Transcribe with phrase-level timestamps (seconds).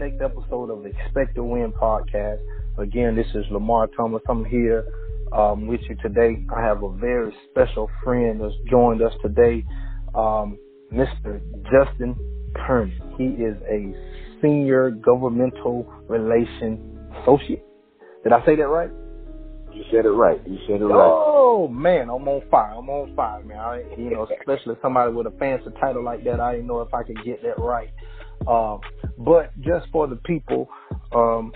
[0.00, 2.38] next episode of the Expect to Win podcast.
[2.78, 4.22] Again, this is Lamar Thomas.
[4.30, 4.86] I'm here
[5.30, 6.42] um, with you today.
[6.56, 9.62] I have a very special friend that's joined us today,
[10.14, 10.58] um,
[10.90, 11.42] Mr.
[11.70, 12.16] Justin
[12.56, 12.98] Kearney.
[13.18, 13.92] He is a
[14.40, 17.62] senior governmental relation associate.
[18.24, 18.90] Did I say that right?
[19.70, 20.40] You said it right.
[20.46, 21.10] You said it right.
[21.12, 22.72] Oh man, I'm on fire.
[22.74, 23.58] I'm on fire, man.
[23.58, 26.40] I, you know, especially somebody with a fancy title like that.
[26.40, 27.90] I didn't know if I could get that right.
[28.48, 28.80] Um,
[29.20, 30.68] but just for the people,
[31.14, 31.52] um,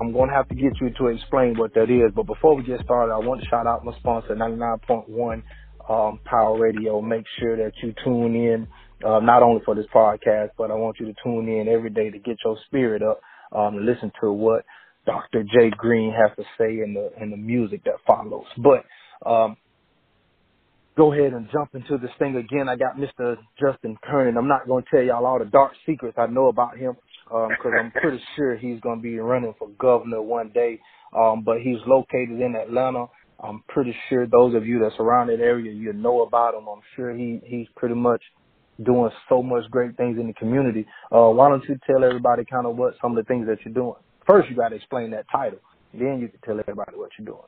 [0.00, 2.12] I'm going to have to get you to explain what that is.
[2.14, 5.42] But before we get started, I want to shout out my sponsor, 99.1
[5.88, 7.00] um, Power Radio.
[7.00, 8.68] Make sure that you tune in,
[9.06, 12.10] uh, not only for this podcast, but I want you to tune in every day
[12.10, 13.20] to get your spirit up,
[13.52, 14.64] um, and listen to what
[15.06, 15.42] Dr.
[15.44, 18.46] Jay Green has to say in the in the music that follows.
[18.56, 18.84] But
[19.28, 19.56] um,
[20.96, 22.68] go ahead and jump into this thing again.
[22.68, 23.36] I got Mr.
[23.60, 24.36] Justin Kernan.
[24.36, 27.56] I'm not going to tell y'all all the dark secrets I know about him because
[27.64, 30.80] um, I'm pretty sure he's going to be running for governor one day.
[31.16, 33.06] Um, but he's located in Atlanta.
[33.42, 36.66] I'm pretty sure those of you that's around that area, you know about him.
[36.68, 38.22] I'm sure he he's pretty much
[38.84, 40.86] doing so much great things in the community.
[41.10, 43.74] Uh, why don't you tell everybody kind of what some of the things that you're
[43.74, 43.96] doing?
[44.26, 45.58] First, you got to explain that title.
[45.92, 47.42] Then you can tell everybody what you're doing.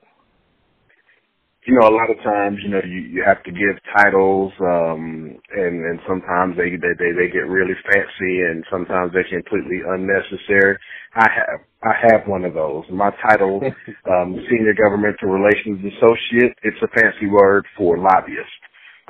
[1.67, 5.37] You know, a lot of times, you know, you, you have to give titles, um,
[5.57, 10.77] and, and sometimes they, they, they, they get really fancy and sometimes they're completely unnecessary.
[11.17, 12.85] I have, I have one of those.
[12.91, 13.61] My title,
[14.13, 18.61] um, Senior Governmental Relations Associate, it's a fancy word for lobbyist.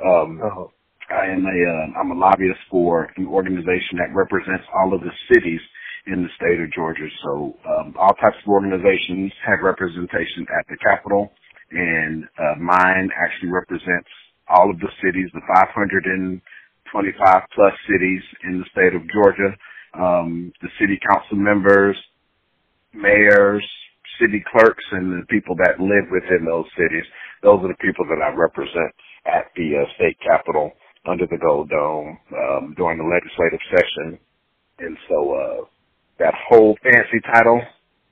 [0.05, 0.71] Um, oh.
[1.11, 5.11] I am a, uh, I'm a lobbyist for an organization that represents all of the
[5.31, 5.61] cities
[6.07, 7.07] in the state of Georgia.
[7.23, 11.31] So um, all types of organizations have representation at the Capitol,
[11.71, 14.09] and uh, mine actually represents
[14.49, 19.51] all of the cities, the 525 plus cities in the state of Georgia,
[19.97, 21.97] um, the city council members,
[22.93, 23.65] mayors,
[24.21, 27.03] city clerks, and the people that live within those cities.
[27.43, 28.93] Those are the people that I represent
[29.25, 30.71] at the uh, state capitol
[31.07, 34.19] under the Gold Dome um, during the legislative session.
[34.79, 35.65] And so uh,
[36.19, 37.61] that whole fancy title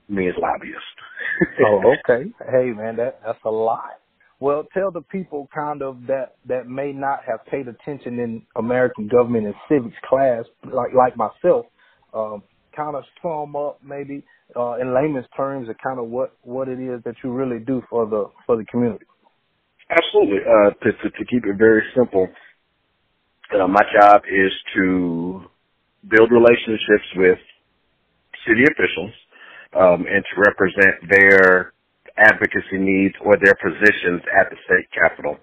[0.09, 0.77] means lobbyist.
[1.65, 2.29] oh, okay.
[2.51, 3.99] Hey, man, that that's a lot.
[4.39, 9.07] Well, tell the people kind of that that may not have paid attention in American
[9.07, 11.65] government and civics class, like like myself,
[12.13, 12.43] um,
[12.75, 14.23] kind of sum up maybe
[14.55, 17.81] uh, in layman's terms of kind of what what it is that you really do
[17.89, 19.05] for the for the community.
[19.89, 20.39] Absolutely.
[20.39, 22.27] Uh, to, to to keep it very simple,
[23.53, 25.43] uh, my job is to
[26.09, 27.39] build relationships with
[28.45, 29.13] city officials
[29.75, 31.73] um, and to represent their
[32.17, 35.37] advocacy needs or their positions at the state capitol.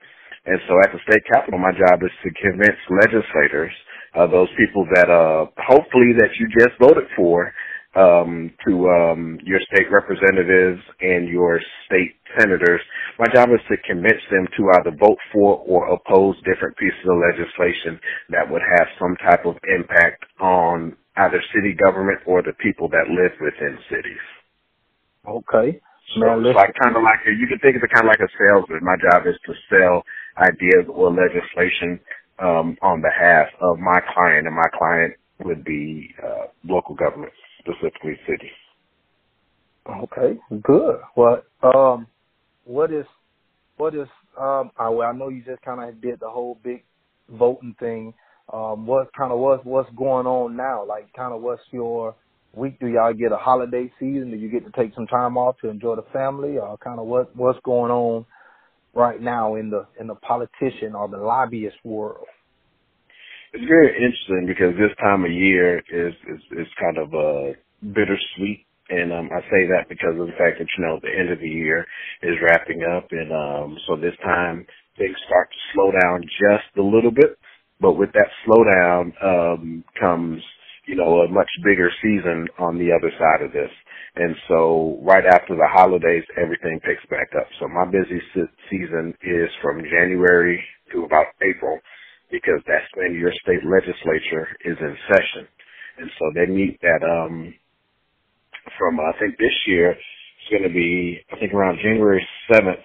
[0.47, 3.73] And so at the state capitol, my job is to convince legislators,
[4.15, 7.53] uh, those people that uh, hopefully that you just voted for,
[7.97, 12.81] um, to um, your state representatives and your state senators.
[13.19, 17.19] My job is to convince them to either vote for or oppose different pieces of
[17.19, 17.99] legislation
[18.31, 23.09] that would have some type of impact on either city government or the people that
[23.09, 24.25] live within cities.
[25.27, 25.81] Okay.
[26.17, 28.21] So it's like kind of like a, you can think of it kind of like
[28.21, 28.81] a salesman.
[28.83, 30.03] My job is to sell
[30.39, 32.01] ideas or legislation
[32.41, 35.15] um, on behalf of my client, and my client
[35.45, 38.51] would be uh, local government, specifically city.
[39.89, 41.01] Okay, good.
[41.17, 42.07] Well, um,
[42.65, 43.07] what is
[43.77, 44.09] what is
[44.41, 44.71] um?
[44.77, 46.83] I, well, I know you just kind of did the whole big
[47.29, 48.15] voting thing
[48.53, 50.85] um, what kind of what's what's going on now?
[50.87, 52.17] Like, kind of what's your
[52.55, 52.81] week?
[52.81, 54.31] Do y'all get a holiday season?
[54.31, 57.07] Do you get to take some time off to enjoy the family, or kind of
[57.07, 58.27] what what's going on
[58.95, 62.27] right now in the in the politician or the lobbyist world?
[63.53, 68.67] It's very interesting because this time of year is is, is kind of uh, bittersweet.
[68.91, 71.39] And um, I say that because of the fact that you know the end of
[71.39, 71.87] the year
[72.23, 74.67] is wrapping up, and um, so this time
[74.99, 77.39] things start to slow down just a little bit.
[77.81, 80.43] But with that slowdown um, comes,
[80.87, 83.71] you know, a much bigger season on the other side of this.
[84.17, 87.47] And so right after the holidays, everything picks back up.
[87.61, 88.21] So my busy
[88.71, 90.63] season is from January
[90.93, 91.79] to about April
[92.31, 95.49] because that's when your state legislature is in session.
[95.99, 97.55] And so they meet that, um,
[98.79, 102.85] from, I think this year, it's going to be, I think around January 7th,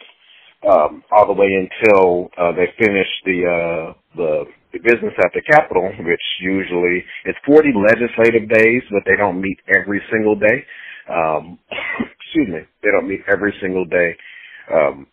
[0.69, 4.45] um, all the way until, uh, they finish the, uh, the
[4.75, 9.57] the business at the Capitol, which usually it's 40 legislative days, but they don't meet
[9.71, 10.67] every single day.
[11.07, 11.57] Um,
[12.19, 14.19] excuse me, they don't meet every single day.
[14.67, 15.07] Um,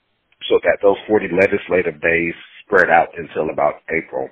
[0.50, 2.34] so that those 40 legislative days
[2.66, 4.26] spread out until about April.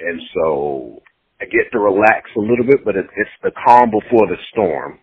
[0.00, 0.98] And so
[1.40, 4.98] I get to relax a little bit, but it, it's the calm before the storm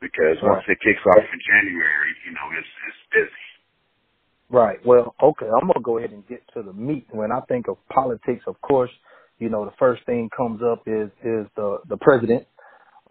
[0.00, 3.46] because once it kicks off in January, you know, it's it's busy.
[4.48, 4.78] Right.
[4.86, 7.06] Well, okay, I'm gonna go ahead and get to the meat.
[7.10, 8.90] When I think of politics, of course,
[9.38, 12.46] you know, the first thing comes up is is the the president.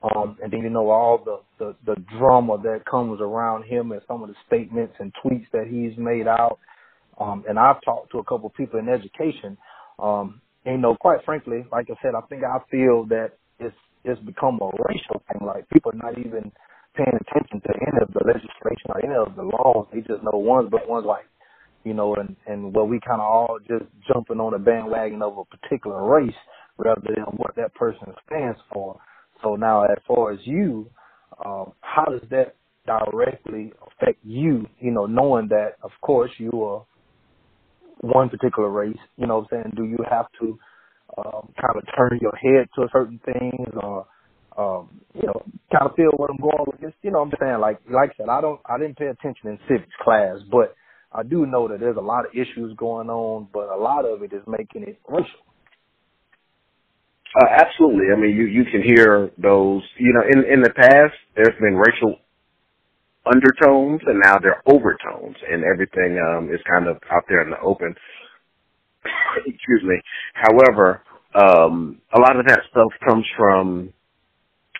[0.04, 4.02] Um, and then you know all the, the the drama that comes around him and
[4.08, 6.60] some of the statements and tweets that he's made out.
[7.20, 9.58] Um, and I've talked to a couple of people in education.
[10.00, 13.76] Um, and, you know, quite frankly, like I said, I think I feel that it's
[14.04, 15.46] it's become a racial thing.
[15.46, 16.52] Like people are not even
[16.96, 19.88] paying attention to any of the legislation or any of the laws.
[19.94, 21.26] They just know one's but one's like,
[21.86, 25.38] you know, and and where we kind of all just jumping on the bandwagon of
[25.38, 26.36] a particular race
[26.78, 29.00] rather than what that person stands for.
[29.44, 30.90] So now, as far as you,
[31.46, 32.56] um, how does that
[32.86, 34.68] directly affect you?
[34.80, 36.86] You know, knowing that, of course, you are
[38.02, 38.98] one particular race.
[39.18, 40.60] You know, what I'm saying, do you have to
[41.18, 44.08] um, kind of turn your head to certain things or
[44.58, 45.42] um, you know,
[45.72, 46.94] kind of feel what I'm going with this.
[47.02, 49.60] You know, I'm saying like, like I said, I don't, I didn't pay attention in
[49.68, 50.76] civics class, but
[51.16, 54.22] I do know that there's a lot of issues going on, but a lot of
[54.22, 55.46] it is making it racial.
[57.40, 58.08] Uh, absolutely.
[58.16, 59.82] I mean, you you can hear those.
[59.98, 62.20] You know, in in the past, there's been racial
[63.26, 67.60] undertones, and now they're overtones, and everything um, is kind of out there in the
[67.60, 67.96] open.
[69.46, 70.00] Excuse me.
[70.34, 71.02] However,
[71.34, 73.94] um, a lot of that stuff comes from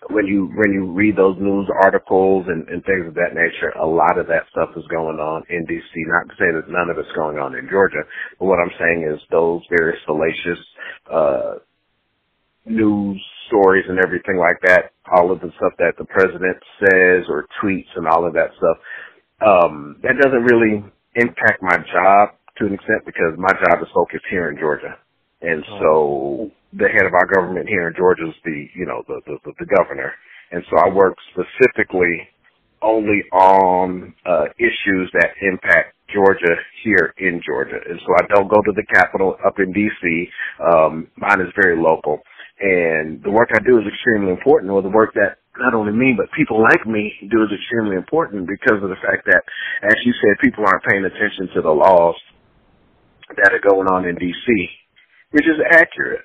[0.10, 3.86] when you when you read those news articles and, and things of that nature, a
[3.86, 5.94] lot of that stuff is going on in DC.
[5.96, 8.04] Not to say that none of it's going on in Georgia,
[8.40, 10.62] but what I'm saying is those very salacious
[11.12, 11.54] uh,
[12.66, 17.46] news stories and everything like that, all of the stuff that the president says or
[17.62, 18.78] tweets and all of that stuff,
[19.46, 20.84] um, that doesn't really
[21.16, 24.98] impact my job to an extent because my job is focused here in Georgia.
[25.42, 25.80] And oh.
[25.80, 29.52] so the head of our government here in Georgia is the, you know, the, the,
[29.60, 30.14] the governor.
[30.52, 32.28] And so I work specifically
[32.82, 37.80] only on uh, issues that impact Georgia here in Georgia.
[37.82, 40.28] And so I don't go to the Capitol up in D.C.
[40.62, 42.22] Um, mine is very local.
[42.60, 46.14] And the work I do is extremely important, or the work that not only me,
[46.16, 49.44] but people like me do is extremely important because of the fact that,
[49.84, 52.16] as you said, people aren't paying attention to the laws
[53.44, 54.68] that are going on in D.C.,
[55.32, 56.24] which is accurate.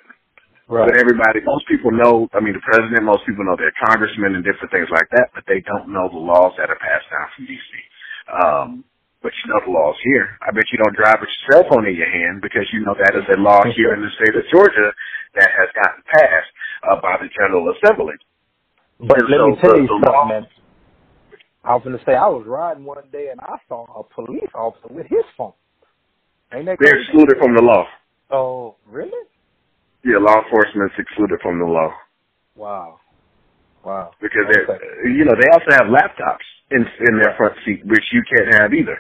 [0.71, 0.87] Right.
[0.87, 4.47] But everybody, most people know, I mean, the president, most people know their congressmen and
[4.47, 7.51] different things like that, but they don't know the laws that are passed down from
[7.51, 7.71] D.C.
[8.31, 8.69] Um,
[9.19, 10.39] but you know the laws here.
[10.39, 12.95] I bet you don't drive with your cell phone in your hand because you know
[12.95, 14.95] that is a law here in the state of Georgia
[15.43, 16.53] that has gotten passed
[16.87, 18.15] uh, by the General Assembly.
[19.03, 20.47] But and let so me tell you something, law, man.
[21.67, 24.49] I was going to say, I was riding one day and I saw a police
[24.55, 25.53] officer with his phone.
[26.55, 27.85] Ain't that They're excluded from the law.
[28.31, 29.27] Oh, really?
[30.05, 31.93] Yeah, law enforcement is excluded from the law.
[32.56, 33.00] Wow.
[33.85, 34.12] Wow.
[34.20, 34.64] Because okay.
[34.67, 38.55] they you know, they also have laptops in in their front seat, which you can't
[38.55, 38.99] have either.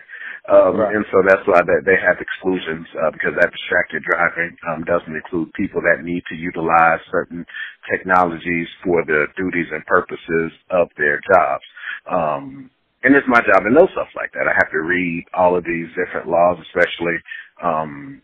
[0.48, 0.96] Um, right.
[0.96, 5.14] And so that's why they, they have exclusions uh, because that distracted driving um, doesn't
[5.14, 7.44] include people that need to utilize certain
[7.92, 11.64] technologies for the duties and purposes of their jobs.
[12.10, 12.70] Um,
[13.04, 14.48] and it's my job to know stuff like that.
[14.48, 17.16] I have to read all of these different laws, especially
[17.62, 18.22] um,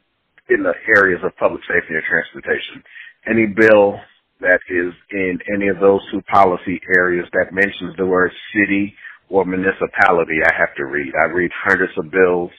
[0.49, 2.83] in the areas of public safety and transportation.
[3.29, 3.99] Any bill
[4.41, 8.95] that is in any of those two policy areas that mentions the word city
[9.29, 11.12] or municipality, I have to read.
[11.19, 12.50] I read hundreds of bills,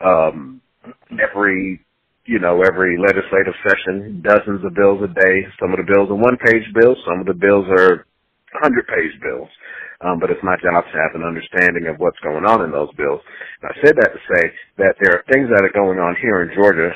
[0.00, 0.62] um,
[1.20, 1.84] every,
[2.24, 5.44] you know, every legislative session, dozens of bills a day.
[5.60, 8.06] Some of the bills are one page bills, some of the bills are
[8.62, 9.48] hundred page bills.
[10.00, 12.92] Um, but it's my job to have an understanding of what's going on in those
[13.00, 13.20] bills.
[13.62, 16.44] And I said that to say that there are things that are going on here
[16.44, 16.92] in Georgia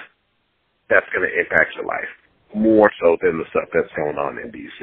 [0.91, 2.11] that's going to impact your life
[2.55, 4.81] more so than the stuff that's going on in DC.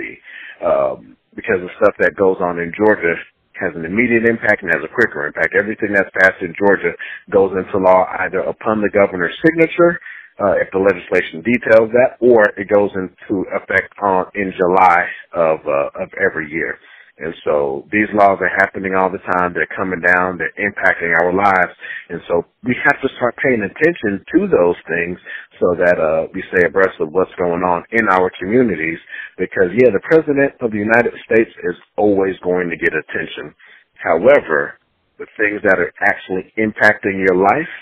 [0.63, 3.13] Um, because the stuff that goes on in Georgia
[3.59, 5.53] has an immediate impact and has a quicker impact.
[5.57, 6.93] Everything that's passed in Georgia
[7.29, 9.99] goes into law either upon the governor's signature,
[10.39, 15.59] uh, if the legislation details that, or it goes into effect on in July of
[15.65, 16.77] uh, of every year.
[17.17, 19.53] And so these laws are happening all the time.
[19.53, 20.37] They're coming down.
[20.37, 21.73] They're impacting our lives.
[22.09, 25.17] And so we have to start paying attention to those things
[25.57, 28.99] so that, uh, we stay abreast of what's going on in our communities.
[29.37, 33.53] Because yeah, the president of the United States is always going to get attention.
[33.97, 34.77] However,
[35.17, 37.73] the things that are actually impacting your life,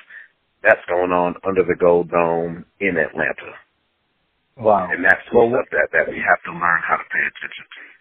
[0.63, 3.53] that's going on under the Gold Dome in Atlanta.
[4.57, 4.87] Wow.
[4.89, 7.65] And that's the well, stuff that, that we have to learn how to pay attention
[7.67, 7.94] to.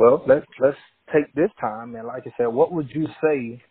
[0.00, 0.78] Well, let's let's
[1.12, 3.62] take this time and like I said, what would you say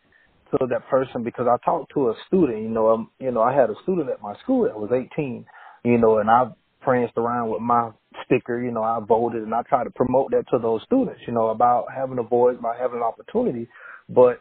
[0.51, 1.23] to that person?
[1.23, 4.11] Because I talked to a student, you know, um, you know, I had a student
[4.11, 5.43] at my school that was 18,
[5.85, 7.89] you know, and I pranced around with my
[8.23, 11.33] sticker, you know, I voted and I try to promote that to those students, you
[11.33, 13.67] know, about having a voice, about having an opportunity.
[14.07, 14.39] But,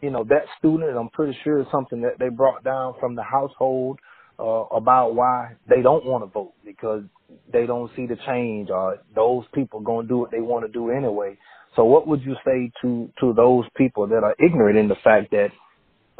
[0.00, 3.22] you know, that student, I'm pretty sure is something that they brought down from the
[3.22, 3.98] household
[4.38, 7.02] uh, about why they don't want to vote because
[7.52, 10.72] they don't see the change or those people going to do what they want to
[10.72, 11.36] do anyway.
[11.76, 15.30] So what would you say to, to those people that are ignorant in the fact
[15.30, 15.48] that,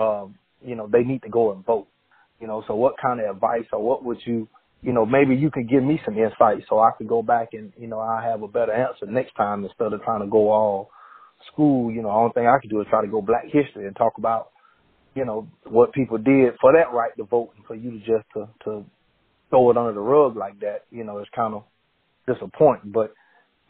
[0.02, 1.88] um, you know, they need to go and vote?
[2.40, 4.48] You know, so what kind of advice or what would you,
[4.82, 7.72] you know, maybe you could give me some insight so I could go back and,
[7.78, 10.90] you know, I have a better answer next time instead of trying to go all
[11.52, 11.90] school.
[11.90, 13.96] You know, the only thing I could do is try to go black history and
[13.96, 14.50] talk about,
[15.14, 18.24] you know, what people did for that right to vote and for you to just
[18.34, 18.84] to, to
[19.50, 21.64] throw it under the rug like that, you know, it's kind of
[22.26, 22.92] disappointing.
[22.92, 23.12] But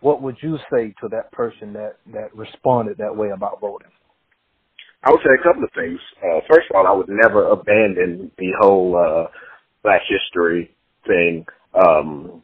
[0.00, 3.88] what would you say to that person that, that responded that way about voting?
[5.02, 5.98] I would say a couple of things.
[6.22, 9.30] Uh, first of all, I would never abandon the whole uh,
[9.82, 10.74] Black History
[11.06, 12.42] thing um,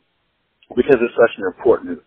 [0.74, 2.00] because it's such an important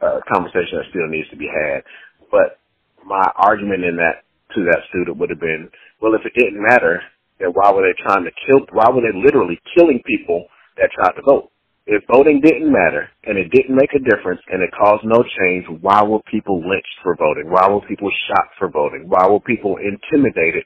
[0.00, 1.82] uh, conversation that still needs to be had.
[2.30, 2.60] But
[3.04, 4.24] my argument in that
[4.54, 7.00] to that student would have been, well, if it didn't matter,
[7.40, 8.60] then why were they trying to kill?
[8.72, 11.50] Why were they literally killing people that tried to vote?
[11.86, 15.66] If voting didn't matter and it didn't make a difference and it caused no change,
[15.82, 17.50] why were people lynched for voting?
[17.50, 19.04] Why were people shot for voting?
[19.08, 20.64] Why were people intimidated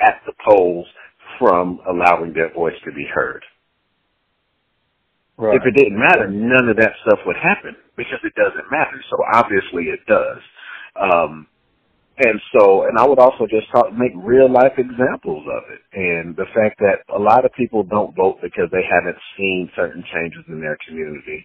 [0.00, 0.86] at the polls
[1.38, 3.42] from allowing their voice to be heard?
[5.36, 5.56] Right.
[5.56, 9.02] If it didn't matter, none of that stuff would happen because it doesn't matter.
[9.10, 10.38] So obviously it does.
[11.00, 11.48] Um,
[12.18, 15.80] and so, and I would also just talk, make real life examples of it.
[15.96, 20.04] And the fact that a lot of people don't vote because they haven't seen certain
[20.12, 21.44] changes in their community.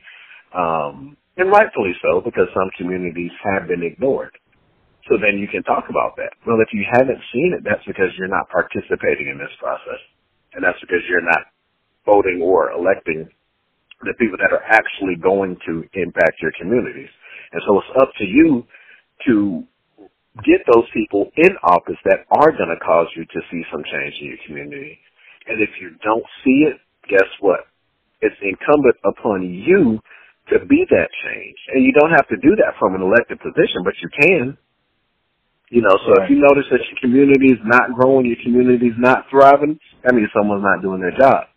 [0.51, 4.35] Um, and rightfully so, because some communities have been ignored.
[5.07, 6.35] So then you can talk about that.
[6.45, 10.03] Well, if you haven't seen it, that's because you're not participating in this process.
[10.53, 11.47] And that's because you're not
[12.05, 13.29] voting or electing
[14.03, 17.09] the people that are actually going to impact your communities.
[17.53, 18.65] And so it's up to you
[19.27, 19.63] to
[20.43, 24.13] get those people in office that are going to cause you to see some change
[24.21, 24.99] in your community.
[25.47, 26.77] And if you don't see it,
[27.09, 27.65] guess what?
[28.21, 29.99] It's incumbent upon you
[30.51, 31.57] to be that change.
[31.73, 34.57] And you don't have to do that from an elected position, but you can.
[35.69, 36.23] You know, so right.
[36.23, 40.15] if you notice that your community is not growing, your community is not thriving, that
[40.15, 41.51] means someone's not doing their job.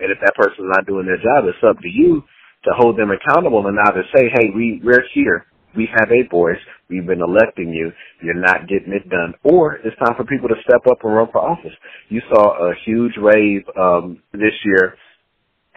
[0.00, 2.24] And if that person's not doing their job, it's up to you
[2.64, 6.60] to hold them accountable and either say, hey, we, we're here we have a voice.
[6.88, 7.92] We've been electing you.
[8.22, 9.34] You're not getting it done.
[9.44, 11.72] Or it's time for people to step up and run for office.
[12.08, 14.96] You saw a huge wave um, this year,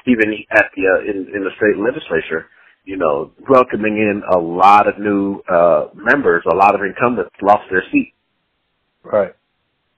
[0.08, 2.48] even at the uh, in, in the state legislature.
[2.86, 6.44] You know, welcoming in a lot of new uh, members.
[6.52, 8.14] A lot of incumbents lost their seat.
[9.04, 9.34] Right.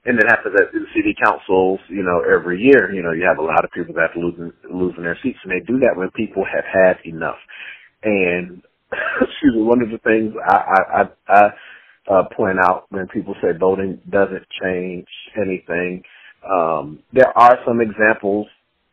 [0.08, 2.94] And it happens at the city councils, you know, every year.
[2.94, 5.66] You know, you have a lot of people that losing losing their seats, and they
[5.66, 7.40] do that when people have had enough.
[8.04, 8.62] And
[9.22, 11.50] excuse me, one of the things I, I, I, I
[12.08, 16.04] uh, point out when people say voting doesn't change anything,
[16.46, 18.48] um, there are some examples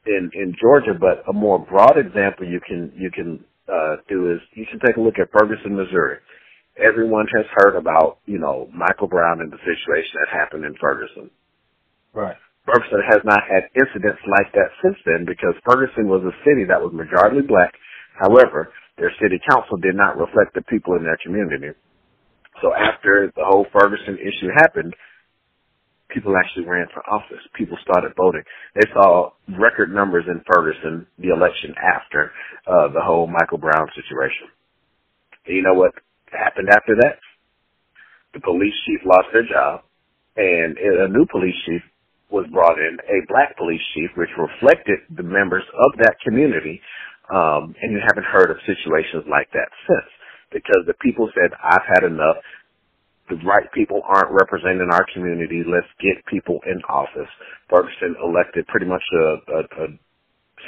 [0.07, 4.41] in, in Georgia, but a more broad example you can, you can, uh, do is
[4.55, 6.19] you can take a look at Ferguson, Missouri.
[6.77, 11.31] Everyone has heard about, you know, Michael Brown and the situation that happened in Ferguson.
[12.13, 12.37] Right.
[12.67, 16.81] Ferguson has not had incidents like that since then because Ferguson was a city that
[16.81, 17.75] was majority black.
[18.19, 21.77] However, their city council did not reflect the people in their community.
[22.61, 24.95] So after the whole Ferguson issue happened,
[26.13, 27.41] people actually ran for office.
[27.57, 28.43] People started voting.
[28.75, 32.31] They saw record numbers in Ferguson the election after
[32.67, 34.53] uh, the whole Michael Brown situation.
[35.47, 35.93] And you know what
[36.31, 37.19] happened after that?
[38.35, 39.83] The police chief lost their job,
[40.37, 41.83] and a new police chief
[42.31, 46.81] was brought in, a black police chief, which reflected the members of that community
[47.31, 50.11] um, and you haven't heard of situations like that since
[50.51, 52.37] because the people said, I've had enough.
[53.31, 55.63] The right people aren't representing our community.
[55.65, 57.31] Let's get people in office.
[57.71, 59.87] Ferguson elected pretty much a, a, a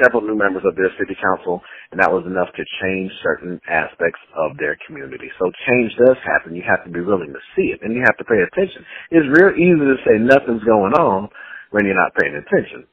[0.02, 1.60] several new members of their city council,
[1.92, 5.28] and that was enough to change certain aspects of their community.
[5.38, 6.56] So change does happen.
[6.56, 8.86] You have to be willing to see it, and you have to pay attention.
[9.10, 11.28] It's real easy to say nothing's going on
[11.70, 12.86] when you're not paying attention.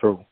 [0.00, 0.24] True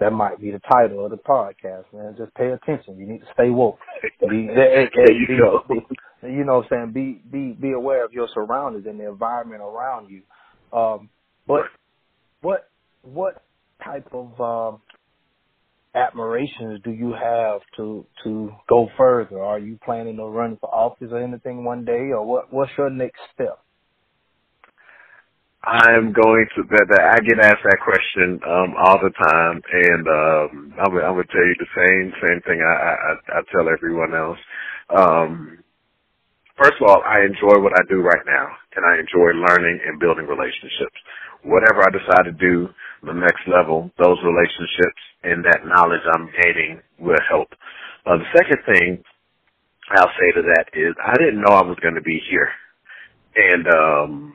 [0.00, 2.14] that might be the title of the podcast, man.
[2.16, 2.98] Just pay attention.
[2.98, 3.78] You need to stay woke.
[4.20, 5.64] Be, there you be, go.
[5.68, 5.80] Be,
[6.22, 6.92] you know what I'm saying?
[6.92, 10.22] Be be be aware of your surroundings and the environment around you.
[10.76, 11.10] Um,
[11.46, 11.62] but
[12.42, 12.68] what
[13.02, 13.42] what
[13.84, 14.80] type of um,
[15.94, 19.42] admirations do you have to to go further?
[19.42, 22.52] Are you planning to run for office or anything one day, or what?
[22.52, 23.58] What's your next step?
[25.64, 30.04] I'm going to that, that I get asked that question um all the time and
[30.06, 34.14] um I'm I'm gonna tell you the same same thing I I, I tell everyone
[34.14, 34.38] else.
[34.88, 35.58] Um
[36.56, 38.46] first of all, I enjoy what I do right now
[38.76, 40.98] and I enjoy learning and building relationships.
[41.44, 42.68] Whatever I decide to do
[43.02, 47.48] the next level, those relationships and that knowledge I'm gaining will help.
[48.06, 49.04] Uh, the second thing
[49.96, 52.50] I'll say to that is I didn't know I was going to be here.
[53.36, 54.34] And um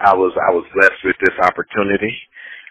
[0.00, 2.14] I was I was blessed with this opportunity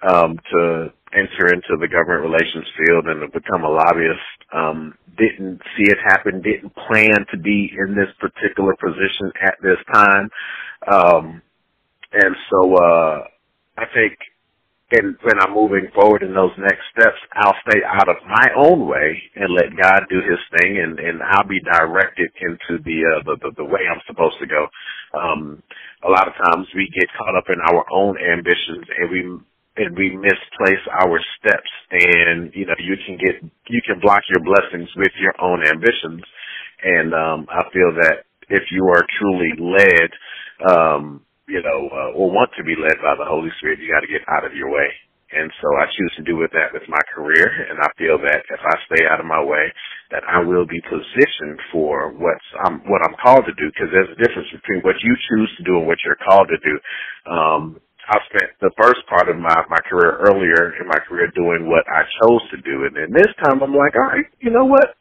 [0.08, 4.38] um, to enter into the government relations field and to become a lobbyist.
[4.53, 6.41] Um, didn't see it happen.
[6.41, 10.29] Didn't plan to be in this particular position at this time.
[10.91, 11.41] Um,
[12.12, 13.24] and so uh,
[13.77, 14.17] I think
[14.96, 18.88] and when I'm moving forward in those next steps, I'll stay out of my own
[18.88, 23.24] way and let God do His thing, and and I'll be directed into the uh,
[23.25, 24.68] the, the the way I'm supposed to go.
[25.18, 25.64] Um,
[26.04, 29.22] a lot of times we get caught up in our own ambitions, and we
[29.84, 34.44] and we misplace our steps, and you know you can get you can block your
[34.44, 36.24] blessings with your own ambitions,
[36.84, 40.10] and um, I feel that if you are truly led.
[40.72, 44.02] Um, you know, uh, or want to be led by the Holy Spirit, you got
[44.02, 44.90] to get out of your way.
[45.34, 48.46] And so I choose to do with that with my career, and I feel that
[48.48, 49.74] if I stay out of my way,
[50.12, 53.68] that I will be positioned for what's um, what I'm called to do.
[53.74, 56.60] Because there's a difference between what you choose to do and what you're called to
[56.62, 56.75] do.
[57.28, 61.68] Um, I spent the first part of my my career earlier in my career doing
[61.68, 64.66] what I chose to do, and then this time I'm like, all right, you know
[64.70, 64.94] what?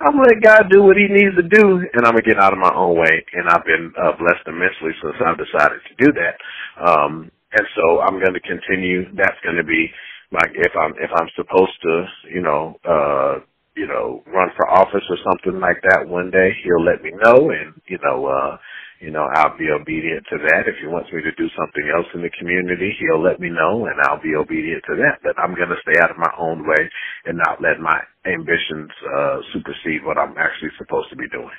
[0.00, 2.52] I'm gonna let God do what He needs to do, and I'm gonna get out
[2.52, 3.24] of my own way.
[3.34, 6.36] And I've been uh, blessed immensely since I've decided to do that.
[6.82, 9.06] Um, and so I'm to continue.
[9.16, 9.88] That's to be
[10.32, 13.40] like if I'm if I'm supposed to, you know, uh,
[13.76, 17.50] you know, run for office or something like that one day, He'll let me know,
[17.50, 18.58] and you know, uh,
[19.00, 20.68] you know, I'll be obedient to that.
[20.68, 23.86] If he wants me to do something else in the community, he'll let me know
[23.86, 25.24] and I'll be obedient to that.
[25.24, 26.84] But I'm going to stay out of my own way
[27.24, 31.56] and not let my ambitions, uh, supersede what I'm actually supposed to be doing.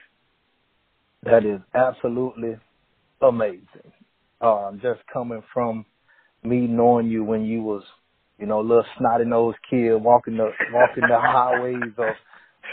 [1.24, 2.57] That is absolutely
[3.21, 3.89] amazing.
[4.39, 5.86] Um, just coming from
[6.44, 7.83] me knowing you when you was,
[8.37, 12.13] you know, a little snotty nosed kid walking the, walking the highways of,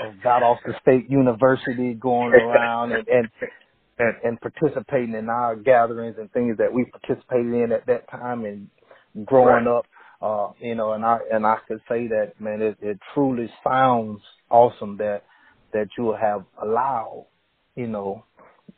[0.05, 3.29] of Valdosta State University going around and, and
[3.99, 8.45] and, and participating in our gatherings and things that we participated in at that time
[8.45, 8.69] and
[9.27, 9.79] growing right.
[9.79, 9.87] up.
[10.21, 14.21] Uh, you know, and I and I could say that man, it, it truly sounds
[14.51, 15.23] awesome that
[15.73, 17.27] that you have allowed,
[17.77, 18.25] you know,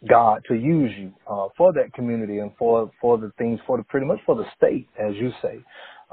[0.08, 3.84] God to use you uh, for that community and for for the things for the
[3.84, 5.64] pretty much for the state, as you say.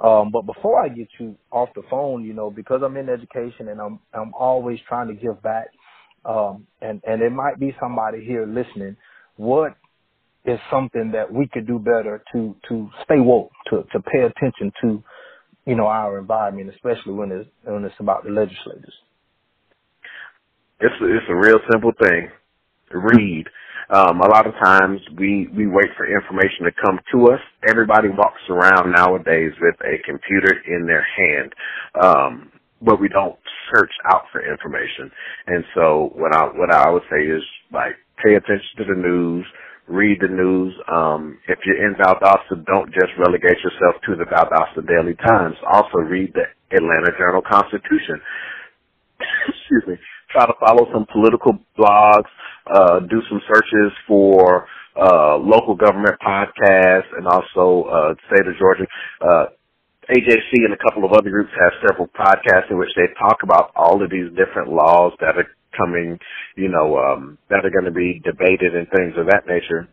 [0.02, 3.68] Um, but before I get you off the phone, you know, because I'm in education
[3.70, 5.68] and I'm I'm always trying to give back
[6.28, 8.98] um, and and it might be somebody here listening.
[9.38, 9.76] What
[10.46, 14.72] is something that we could do better to to stay woke, to to pay attention
[14.82, 15.04] to,
[15.66, 18.94] you know, our environment, especially when it's when it's about the legislators.
[20.80, 22.30] It's a, it's a real simple thing.
[22.92, 23.48] Read.
[23.90, 27.40] Um, a lot of times we, we wait for information to come to us.
[27.70, 31.54] Everybody walks around nowadays with a computer in their hand.
[32.02, 33.38] Um, but we don't
[33.74, 35.12] search out for information.
[35.48, 39.46] And so what I what I would say is like pay attention to the news,
[39.88, 40.74] read the news.
[40.92, 45.56] Um, if you're in Valdosta, don't just relegate yourself to the Valdosta Daily Times.
[45.72, 48.22] Also read the Atlanta Journal Constitution.
[49.48, 49.96] Excuse me.
[50.32, 52.30] Try to follow some political blogs.
[52.72, 54.68] Uh, do some searches for
[55.00, 58.86] uh, local government podcasts and also uh, state of Georgia.
[59.22, 59.46] Uh,
[60.10, 63.72] AJC and a couple of other groups have several podcasts in which they talk about
[63.76, 66.18] all of these different laws that are coming,
[66.56, 69.88] you know, um, that are going to be debated and things of that nature.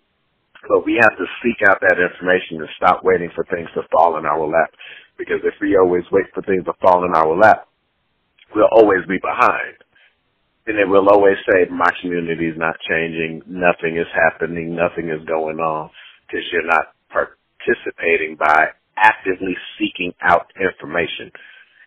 [0.68, 4.16] But we have to seek out that information and stop waiting for things to fall
[4.16, 4.70] in our lap.
[5.18, 7.68] Because if we always wait for things to fall in our lap,
[8.54, 9.76] we'll always be behind.
[10.66, 15.26] And it will always say, my community is not changing, nothing is happening, nothing is
[15.26, 15.90] going on,
[16.26, 21.30] because you're not participating by actively seeking out information.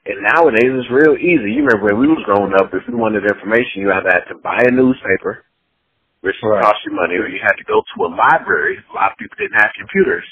[0.08, 1.52] And nowadays it's real easy.
[1.52, 4.40] You remember when we was growing up, if you wanted information, you either had to
[4.40, 5.44] buy a newspaper,
[6.24, 6.64] which right.
[6.64, 8.80] cost you money, or you had to go to a library.
[8.80, 10.24] A lot of people didn't have computers.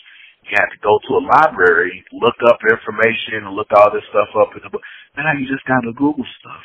[0.47, 4.31] You had to go to a library, look up information, and look all this stuff
[4.39, 4.85] up in the book.
[5.17, 6.63] Now you just got to Google stuff.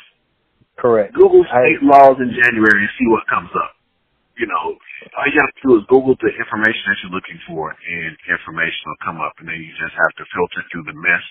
[0.79, 1.11] Correct.
[1.13, 3.80] Google state I, laws in January and see what comes up
[4.41, 4.75] you know,
[5.15, 8.81] all you have to do is Google the information that you're looking for, and information
[8.89, 11.25] will come up, and then you just have to filter through the mess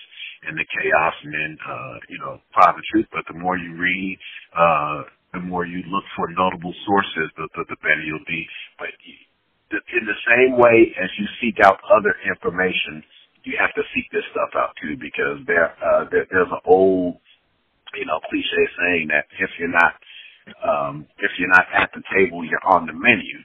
[0.47, 3.09] and the chaos, and then uh, you know, find the truth.
[3.11, 4.15] But the more you read,
[4.55, 4.99] uh,
[5.35, 8.47] the more you look for notable sources, the the, the better you'll be.
[8.79, 8.95] But
[9.71, 13.03] in the same way as you seek out other information,
[13.43, 17.17] you have to seek this stuff out too because there, uh, there there's an old,
[17.95, 19.95] you know, cliche saying that if you're not
[20.63, 23.39] um, if you're not at the table, you're on the menu.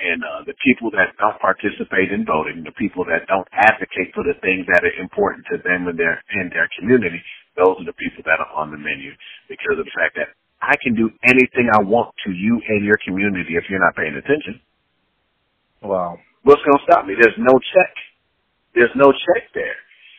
[0.00, 4.24] And uh, the people that don't participate in voting, the people that don't advocate for
[4.26, 7.22] the things that are important to them in their in their community,
[7.54, 9.14] those are the people that are on the menu
[9.46, 12.98] because of the fact that I can do anything I want to you and your
[13.06, 14.60] community if you're not paying attention.
[15.82, 16.18] Wow.
[16.42, 17.14] What's going to stop me?
[17.14, 17.92] There's no check.
[18.74, 19.76] There's no check there.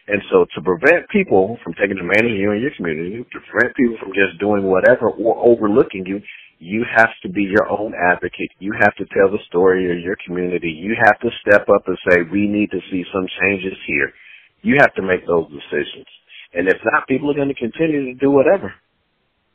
[0.08, 3.76] And so to prevent people from taking advantage of you and your community, to prevent
[3.76, 6.22] people from just doing whatever or overlooking you,
[6.60, 8.52] you have to be your own advocate.
[8.60, 10.70] You have to tell the story of your community.
[10.70, 14.14] You have to step up and say, we need to see some changes here.
[14.62, 16.06] You have to make those decisions.
[16.54, 18.74] And if not, people are going to continue to do whatever.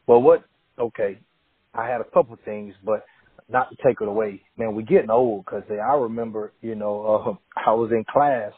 [0.06, 0.44] Well, what,
[0.78, 1.18] okay,
[1.72, 3.06] I had a couple things, but
[3.48, 4.42] not to take it away.
[4.58, 8.52] Man, we're getting old because I remember, you know, uh, I was in class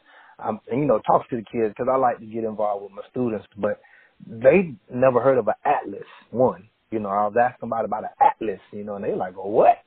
[0.45, 3.03] I'm, you know, talk to the kids because I like to get involved with my
[3.11, 3.81] students, but
[4.27, 6.07] they never heard of an atlas.
[6.31, 9.37] One, you know, I was asking about about an atlas, you know, and they like,
[9.37, 9.79] well, what?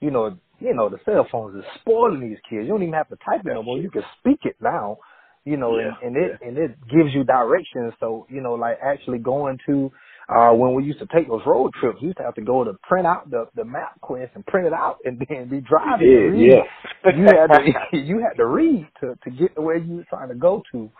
[0.00, 2.64] You know, you know, the cell phones is spoiling these kids.
[2.64, 3.78] You don't even have to type it no more.
[3.78, 4.98] You can speak it now,
[5.44, 6.48] you know, yeah, and, and it yeah.
[6.48, 7.94] and it gives you directions.
[8.00, 9.90] So, you know, like actually going to
[10.28, 12.62] uh, when we used to take those road trips, we used to have to go
[12.62, 16.36] to print out the, the MapQuest and print it out and then be driving.
[16.36, 16.62] Yeah,
[17.04, 17.16] yeah.
[17.16, 20.28] you had to, you had to read to, to get to where you were trying
[20.28, 20.90] to go to.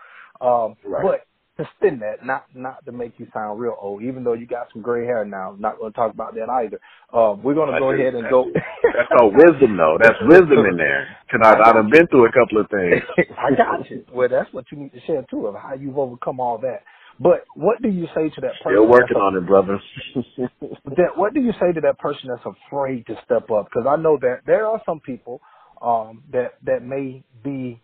[0.41, 1.03] Um, right.
[1.03, 1.25] but
[1.57, 4.67] to spin that, not, not to make you sound real old, even though you got
[4.71, 5.51] some gray hair now.
[5.51, 6.79] I'm not going to talk about that either.
[7.13, 8.45] Um, we're going to go ahead and go.
[8.95, 9.97] that's all wisdom though.
[10.01, 11.07] That's wisdom in there.
[11.29, 13.03] Cause I, I done been through a couple of things.
[13.37, 14.05] I got you.
[14.11, 16.83] Well, that's what you need to share too of how you've overcome all that.
[17.19, 18.77] But what do you say to that person?
[18.77, 19.79] Still working on it, brother.
[20.15, 23.65] that what do you say to that person that's afraid to step up?
[23.65, 25.41] Because I know that there are some people
[25.81, 27.81] um, that that may be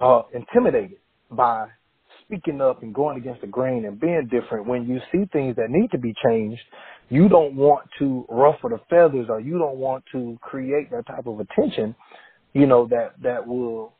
[0.00, 0.98] uh, intimidated
[1.30, 1.68] by
[2.24, 4.66] speaking up and going against the grain and being different.
[4.66, 6.62] When you see things that need to be changed,
[7.08, 11.26] you don't want to ruffle the feathers, or you don't want to create that type
[11.26, 11.94] of attention.
[12.52, 13.94] You know that that will,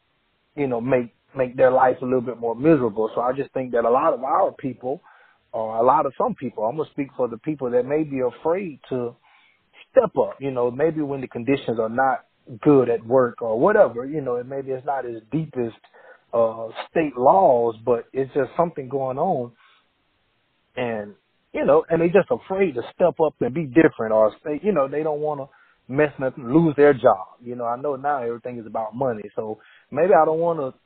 [0.57, 3.11] you know, make make their life a little bit more miserable.
[3.15, 5.03] So I just think that a lot of our people,
[5.53, 8.21] or a lot of some people, I'm gonna speak for the people that may be
[8.21, 9.15] afraid to
[9.91, 10.37] step up.
[10.41, 12.25] You know, maybe when the conditions are not
[12.63, 14.05] good at work or whatever.
[14.05, 15.73] You know, and maybe it's not as deep as
[16.33, 19.53] uh, state laws, but it's just something going on,
[20.77, 21.15] and
[21.53, 24.61] you know, and they just afraid to step up and be different, or stay.
[24.63, 27.27] You know, they don't want to mess nothing, lose their job.
[27.45, 29.59] You know, I know now everything is about money, so
[29.91, 30.79] maybe I don't want to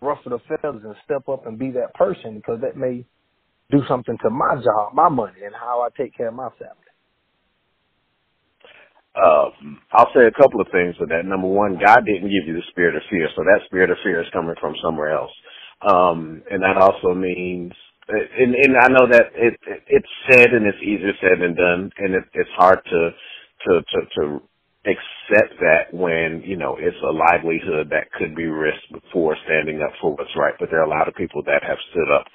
[0.00, 3.06] ruffle the feathers and step up and be that person because that may
[3.70, 6.76] do something to my job, my money, and how I take care of my family.
[9.16, 11.26] Um, I'll say a couple of things with that.
[11.26, 14.22] Number one, God didn't give you the spirit of fear, so that spirit of fear
[14.22, 15.32] is coming from somewhere else.
[15.82, 17.72] Um, and that also means,
[18.08, 21.90] and, and I know that it, it, it's said and it's easier said than done,
[21.98, 23.10] and it, it's hard to,
[23.66, 24.42] to, to, to
[24.88, 29.92] accept that when, you know, it's a livelihood that could be risked before standing up
[30.00, 30.54] for what's right.
[30.58, 32.26] But there are a lot of people that have stood up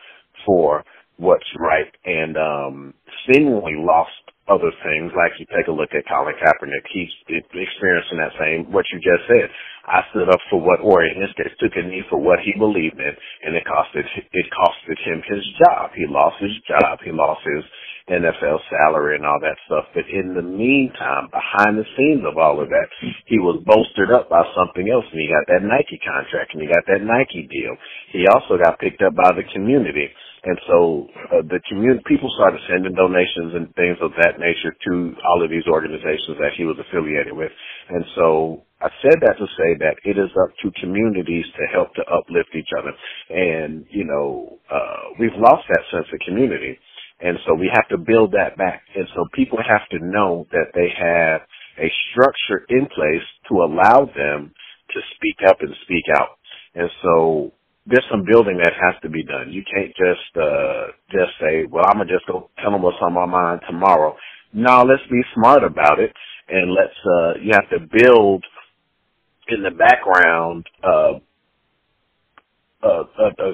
[0.46, 0.86] for
[1.18, 2.94] what's right and um
[3.30, 4.12] seemingly lost
[4.50, 5.12] other things.
[5.16, 9.26] Like you take a look at Colin Kaepernick, he's experiencing that same what you just
[9.30, 9.50] said.
[9.86, 12.56] I stood up for what, or in this case, took a knee for what he
[12.58, 13.14] believed in,
[13.44, 15.92] and it costed it costed him his job.
[15.96, 17.00] He lost his job.
[17.04, 17.64] He lost his
[18.10, 19.86] NFL salary and all that stuff.
[19.96, 22.88] But in the meantime, behind the scenes of all of that,
[23.26, 26.68] he was bolstered up by something else and he got that Nike contract and he
[26.68, 27.76] got that Nike deal.
[28.12, 30.12] He also got picked up by the community.
[30.44, 35.16] And so uh, the community, people started sending donations and things of that nature to
[35.24, 37.52] all of these organizations that he was affiliated with.
[37.88, 41.96] And so I said that to say that it is up to communities to help
[41.96, 42.92] to uplift each other.
[43.32, 46.76] And, you know, uh, we've lost that sense of community.
[47.22, 48.84] And so we have to build that back.
[48.96, 51.42] And so people have to know that they have
[51.80, 54.54] a structure in place to allow them
[54.94, 56.38] to speak up and speak out.
[56.76, 57.54] And so
[57.86, 59.52] there's some building that has to be done.
[59.52, 63.14] You can't just, uh, just say, well, I'm to just go tell them what's on
[63.14, 64.16] my mind tomorrow.
[64.54, 66.14] No, let's be smart about it.
[66.50, 68.44] And let's, uh, you have to build
[69.50, 71.20] in the background, uh,
[72.84, 73.54] a, a, a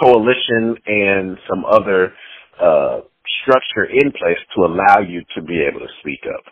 [0.00, 2.12] coalition and some other
[2.62, 3.00] uh,
[3.42, 6.44] structure in place to allow you to be able to speak up.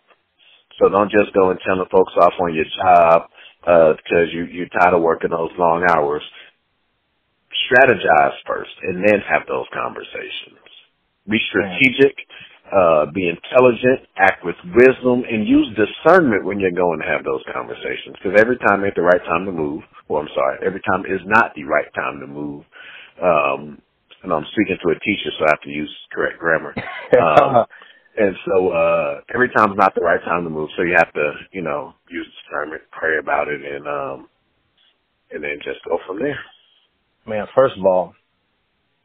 [0.80, 3.30] So don't just go and tell the folks off on your job
[3.62, 6.22] because uh, you, you're tired of working those long hours.
[7.68, 10.60] Strategize first and then have those conversations.
[11.28, 12.16] Be strategic
[12.72, 17.42] uh, be intelligent, act with wisdom, and use discernment when you're going to have those
[17.52, 18.16] conversations.
[18.20, 19.82] Because every time ain't the right time to move.
[20.08, 22.64] Well, I'm sorry, every time is not the right time to move.
[23.22, 23.82] Um,
[24.22, 26.74] and I'm speaking to a teacher, so I have to use correct grammar.
[27.18, 27.64] Um,
[28.18, 30.70] and so uh every time's not the right time to move.
[30.76, 34.28] So you have to, you know, use discernment, pray about it, and um,
[35.30, 36.38] and then just go from there.
[37.26, 38.14] Man, first of all,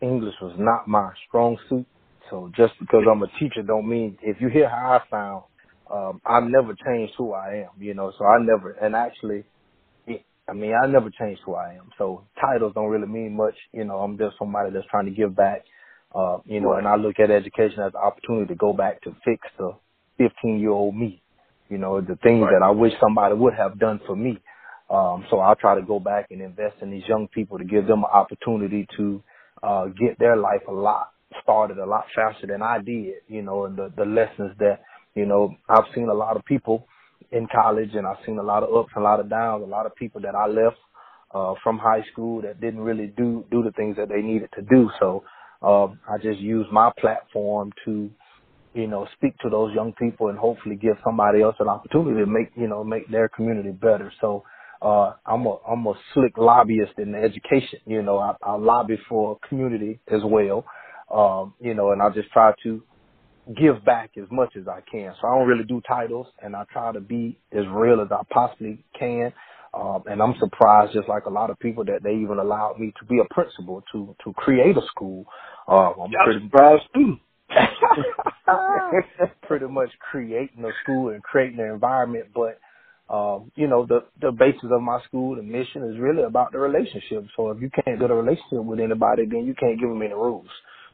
[0.02, 1.86] English was not my strong suit.
[2.30, 5.44] So just because I'm a teacher don't mean if you hear how I sound,
[5.92, 9.46] um, I've never changed who I am, you know, so I never, and actually,
[10.48, 11.90] I mean, I never changed who I am.
[11.98, 15.36] So titles don't really mean much, you know, I'm just somebody that's trying to give
[15.36, 15.64] back,
[16.14, 16.80] uh, you know, right.
[16.80, 19.72] and I look at education as an opportunity to go back to fix the
[20.18, 21.22] 15 year old me,
[21.70, 22.52] you know, the things right.
[22.60, 24.38] that I wish somebody would have done for me.
[24.90, 27.88] Um, so I'll try to go back and invest in these young people to give
[27.88, 29.24] them an opportunity to,
[29.64, 31.10] uh, get their life a lot
[31.42, 34.82] started a lot faster than I did, you know, and the, the lessons that,
[35.16, 36.88] you know, I've seen a lot of people
[37.32, 39.86] in college and I've seen a lot of ups a lot of downs, a lot
[39.86, 40.78] of people that I left
[41.34, 44.62] uh from high school that didn't really do do the things that they needed to
[44.64, 44.90] do.
[45.00, 45.24] So
[45.62, 48.10] um I just use my platform to,
[48.74, 52.28] you know, speak to those young people and hopefully give somebody else an opportunity to
[52.28, 54.12] make, you know, make their community better.
[54.22, 54.44] So
[54.82, 57.80] uh, I'm a I'm a slick lobbyist in education.
[57.86, 60.66] You know, I, I lobby for community as well.
[61.14, 62.84] Um, you know, and I just try to
[63.58, 65.14] give back as much as I can.
[65.22, 68.22] So I don't really do titles, and I try to be as real as I
[68.32, 69.34] possibly can.
[69.74, 72.94] Um, and I'm surprised, just like a lot of people, that they even allowed me
[73.00, 75.26] to be a principal to to create a school.
[75.68, 77.18] Um, I'm yeah, pretty surprised too.
[79.48, 82.60] pretty much creating a school and creating an environment, but
[83.10, 86.60] um, you know, the the basis of my school, the mission is really about the
[86.60, 87.26] relationship.
[87.36, 90.14] So if you can't build a relationship with anybody, then you can't give them any
[90.14, 90.48] rules.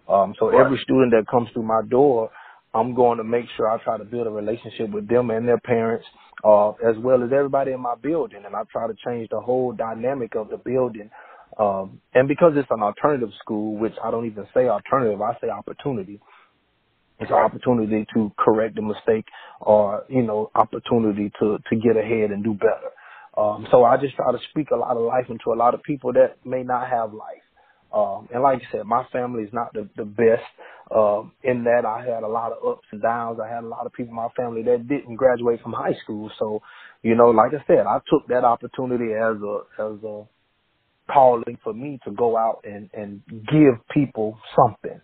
[0.09, 0.65] Um, so right.
[0.65, 2.31] every student that comes through my door,
[2.73, 5.59] I'm going to make sure I try to build a relationship with them and their
[5.59, 6.05] parents,
[6.43, 8.43] uh, as well as everybody in my building.
[8.45, 11.09] And I try to change the whole dynamic of the building.
[11.57, 15.49] Um, and because it's an alternative school, which I don't even say alternative, I say
[15.49, 16.19] opportunity.
[17.19, 19.25] It's an opportunity to correct a mistake
[19.59, 22.91] or, you know, opportunity to, to get ahead and do better.
[23.37, 25.83] Um, so I just try to speak a lot of life into a lot of
[25.83, 27.43] people that may not have life.
[27.93, 30.43] Um, and like I said, my family is not the, the best.
[30.95, 33.39] Um, in that I had a lot of ups and downs.
[33.43, 36.31] I had a lot of people in my family that didn't graduate from high school.
[36.39, 36.61] So,
[37.03, 40.23] you know, like I said, I took that opportunity as a, as a
[41.11, 44.99] calling for me to go out and, and give people something.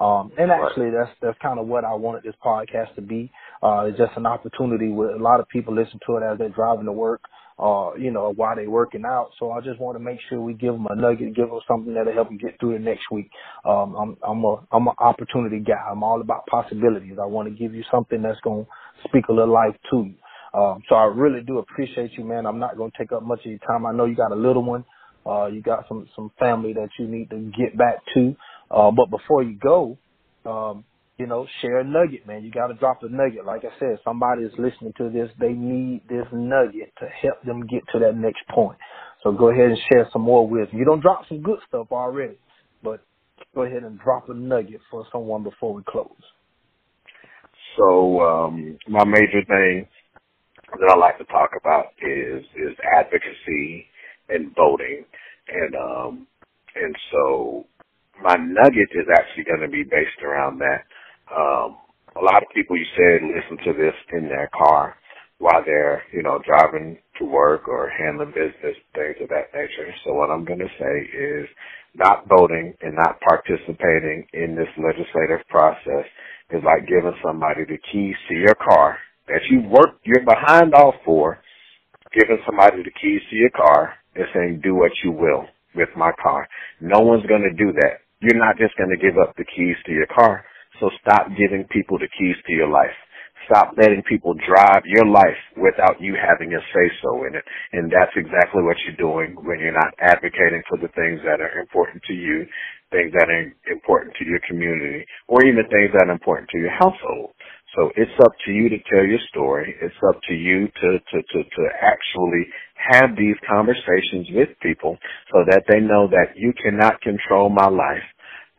[0.00, 3.30] Um, and actually that's, that's kind of what I wanted this podcast to be.
[3.62, 6.50] Uh, it's just an opportunity where a lot of people listen to it as they're
[6.50, 7.20] driving to work
[7.58, 9.30] uh, you know, while they're working out.
[9.40, 11.94] So I just want to make sure we give them a nugget, give them something
[11.94, 13.30] that'll help them get through the next week.
[13.64, 15.80] Um, I'm, I'm a, I'm an opportunity guy.
[15.90, 17.18] I'm all about possibilities.
[17.22, 20.14] I want to give you something that's going to speak a little life to you.
[20.60, 22.46] Um, so I really do appreciate you, man.
[22.46, 23.86] I'm not going to take up much of your time.
[23.86, 24.84] I know you got a little one.
[25.26, 28.36] Uh, you got some, some family that you need to get back to.
[28.70, 29.98] Uh, but before you go,
[30.46, 30.84] um,
[31.18, 32.44] you know, share a nugget, man.
[32.44, 33.44] You got to drop a nugget.
[33.44, 35.28] Like I said, somebody is listening to this.
[35.38, 38.78] They need this nugget to help them get to that next point.
[39.22, 40.68] So go ahead and share some more with.
[40.72, 42.38] You don't drop some good stuff already,
[42.84, 43.00] but
[43.54, 46.08] go ahead and drop a nugget for someone before we close.
[47.76, 49.86] So um, my major thing
[50.70, 53.86] that I like to talk about is is advocacy
[54.28, 55.04] and voting,
[55.48, 56.26] and um,
[56.76, 57.66] and so
[58.22, 60.84] my nugget is actually going to be based around that.
[61.32, 61.78] Um,
[62.16, 64.96] a lot of people, you said, listen to this in their car
[65.38, 69.92] while they're, you know, driving to work or handling business, things of that nature.
[70.04, 71.48] So what I'm going to say is
[71.94, 76.06] not voting and not participating in this legislative process
[76.50, 80.94] is like giving somebody the keys to your car that you work, you're behind off
[81.04, 81.38] for,
[82.14, 86.12] giving somebody the keys to your car and saying, do what you will with my
[86.22, 86.48] car.
[86.80, 88.00] No one's going to do that.
[88.20, 90.44] You're not just going to give up the keys to your car.
[90.80, 92.94] So stop giving people the keys to your life.
[93.46, 97.44] Stop letting people drive your life without you having a say so in it.
[97.72, 101.58] And that's exactly what you're doing when you're not advocating for the things that are
[101.58, 102.44] important to you,
[102.90, 106.76] things that are important to your community, or even things that are important to your
[106.76, 107.32] household.
[107.74, 109.74] So it's up to you to tell your story.
[109.80, 114.98] It's up to you to, to, to, to actually have these conversations with people
[115.32, 118.04] so that they know that you cannot control my life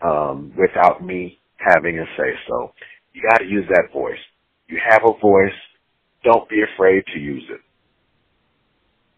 [0.02, 2.72] um, without me having a say so.
[3.14, 4.20] You got to use that voice.
[4.68, 5.58] You have a voice.
[6.24, 7.62] Don't be afraid to use it.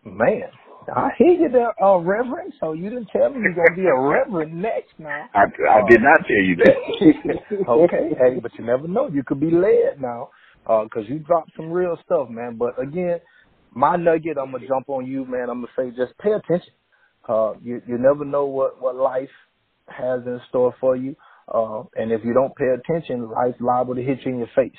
[0.04, 0.50] Man,
[0.94, 2.54] I hear you there, uh, Reverend.
[2.60, 5.30] So you didn't tell me you're gonna be a Reverend next now.
[5.34, 7.66] I, I uh, did not tell you that.
[7.70, 9.08] okay, hey, but you never know.
[9.08, 10.30] You could be led now,
[10.64, 12.58] because uh, you dropped some real stuff, man.
[12.58, 13.20] But again,
[13.74, 15.50] my nugget, I'm gonna jump on you, man.
[15.50, 16.74] I'm gonna say just pay attention.
[17.30, 19.30] Uh, you you never know what what life
[19.88, 21.16] has in store for you.
[21.48, 24.72] Uh, and if you don't pay attention, life's liable to hit you in your face.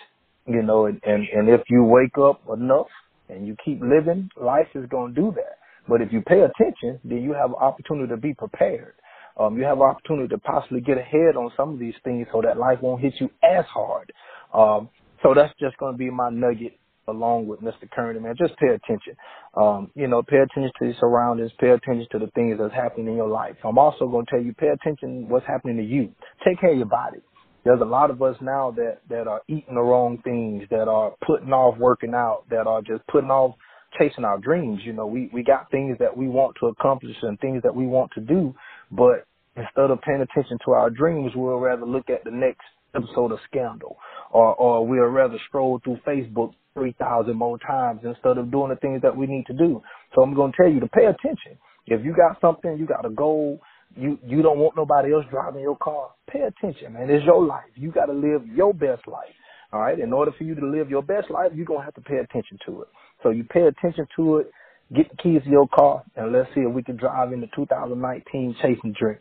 [0.47, 2.89] You know, and, and, and if you wake up enough
[3.29, 5.59] and you keep living, life is going to do that.
[5.89, 8.95] But if you pay attention, then you have an opportunity to be prepared.
[9.39, 12.43] Um, you have an opportunity to possibly get ahead on some of these things so
[12.43, 14.13] that life won't hit you as hard.
[14.53, 14.91] Um,
[15.23, 17.91] so that's just going to be my nugget along with Mr.
[17.91, 18.35] Kernan, man.
[18.39, 19.15] Just pay attention.
[19.55, 23.09] Um, you know, pay attention to your surroundings, pay attention to the things that's happening
[23.09, 23.57] in your life.
[23.65, 26.13] I'm also going to tell you, pay attention what's happening to you.
[26.47, 27.19] Take care of your body.
[27.65, 31.13] There's a lot of us now that, that are eating the wrong things, that are
[31.25, 33.55] putting off working out, that are just putting off
[33.99, 34.81] chasing our dreams.
[34.85, 37.87] You know, we, we got things that we want to accomplish and things that we
[37.87, 38.55] want to do,
[38.91, 42.63] but instead of paying attention to our dreams, we'll rather look at the next
[42.95, 43.97] episode of Scandal,
[44.31, 48.77] or or we'll rather stroll through Facebook three thousand more times instead of doing the
[48.77, 49.83] things that we need to do.
[50.15, 51.59] So I'm going to tell you to pay attention.
[51.87, 53.61] If you got something, you got a goal,
[53.97, 56.11] you you don't want nobody else driving your car.
[56.31, 57.11] Pay attention, man.
[57.11, 57.71] It's your life.
[57.77, 59.35] You got to live your best life.
[59.73, 59.99] All right.
[59.99, 62.59] In order for you to live your best life, you're gonna have to pay attention
[62.67, 62.89] to it.
[63.23, 64.53] So you pay attention to it.
[64.95, 68.57] Get the keys to your car, and let's see if we can drive into 2019
[68.63, 69.21] chasing dreams.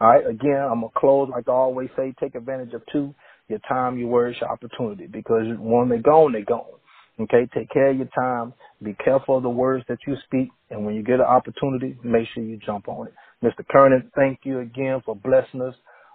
[0.00, 0.26] All right.
[0.26, 2.14] Again, I'm gonna close like I always say.
[2.20, 3.14] Take advantage of two:
[3.48, 5.06] your time, your words, your opportunity.
[5.06, 6.66] Because when they're gone, they're gone.
[7.20, 7.48] Okay.
[7.54, 8.54] Take care of your time.
[8.82, 12.28] Be careful of the words that you speak, and when you get an opportunity, make
[12.34, 13.14] sure you jump on it.
[13.42, 13.66] Mr.
[13.68, 15.74] Kernan, thank you again for blessing us.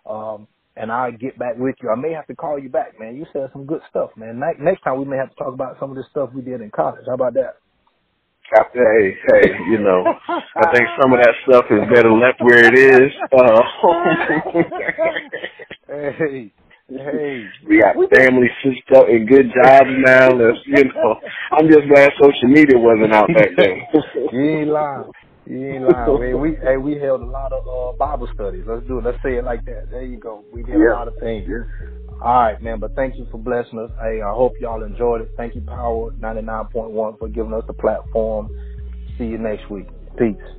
[0.09, 1.89] Um, and I'll get back with you.
[1.89, 3.15] I may have to call you back, man.
[3.15, 4.39] You said some good stuff, man.
[4.59, 6.71] Next time we may have to talk about some of the stuff we did in
[6.71, 7.03] college.
[7.05, 7.57] How about that?
[8.73, 12.77] Hey, hey, you know, I think some of that stuff is better left where it
[12.77, 13.11] is.
[13.31, 13.61] Uh,
[15.87, 16.51] hey,
[16.89, 17.95] hey, we got
[18.61, 20.29] stitched up and good jobs now.
[20.29, 21.19] Let's, you know,
[21.51, 23.81] I'm just glad social media wasn't out back then.
[24.31, 25.11] you ain't lying.
[25.45, 26.19] You ain't lying.
[26.19, 26.41] man.
[26.41, 28.65] We hey, we held a lot of uh, Bible studies.
[28.67, 29.05] Let's do it.
[29.05, 29.89] Let's say it like that.
[29.91, 30.43] There you go.
[30.51, 30.93] We did yeah.
[30.93, 31.47] a lot of things.
[31.47, 31.63] Yeah.
[32.21, 32.79] All right, man.
[32.79, 33.91] But thank you for blessing us.
[34.01, 35.31] Hey, I hope y'all enjoyed it.
[35.37, 38.49] Thank you, Power ninety nine point one, for giving us the platform.
[39.17, 39.87] See you next week.
[40.17, 40.58] Peace.